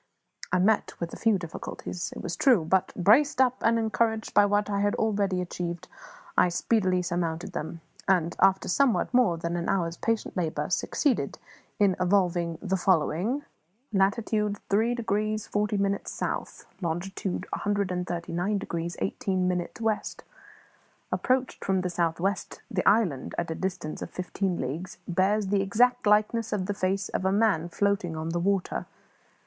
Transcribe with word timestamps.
I 0.51 0.57
met 0.57 0.99
with 0.99 1.13
a 1.13 1.15
few 1.15 1.37
difficulties, 1.37 2.11
it 2.15 2.23
was 2.23 2.35
true; 2.35 2.65
but, 2.65 2.91
braced 2.95 3.39
up 3.39 3.57
and 3.61 3.77
encouraged 3.77 4.33
by 4.33 4.47
what 4.47 4.67
I 4.67 4.79
had 4.79 4.95
already 4.95 5.41
achieved, 5.41 5.87
I 6.35 6.49
speedily 6.49 7.03
surmounted 7.03 7.51
them, 7.53 7.81
and, 8.07 8.35
after 8.41 8.67
somewhat 8.67 9.13
more 9.13 9.37
than 9.37 9.55
an 9.55 9.69
hour's 9.69 9.97
patient 9.97 10.35
labour, 10.35 10.71
succeeded 10.71 11.37
in 11.77 11.95
evolving 11.99 12.57
the 12.63 12.77
following: 12.77 13.43
"Latitude 13.93 14.57
3 14.71 14.95
degrees 14.95 15.45
40 15.45 15.77
minutes 15.77 16.11
South; 16.11 16.65
longitude 16.81 17.45
139 17.53 18.57
degrees 18.57 18.95
18 18.97 19.47
minutes 19.47 19.79
West. 19.79 20.23
Approached 21.11 21.63
from 21.63 21.81
the 21.81 21.91
south 21.91 22.19
west 22.19 22.63
the 22.71 22.83
island, 22.89 23.35
at 23.37 23.51
a 23.51 23.53
distance 23.53 24.01
of 24.01 24.09
fifteen 24.09 24.57
leagues, 24.59 24.97
bears 25.07 25.49
the 25.49 25.61
exact 25.61 26.07
likeness 26.07 26.51
of 26.51 26.65
the 26.65 26.73
face 26.73 27.09
of 27.09 27.23
a 27.23 27.31
man 27.31 27.69
floating 27.69 28.15
on 28.17 28.29
the 28.29 28.39
water. 28.39 28.87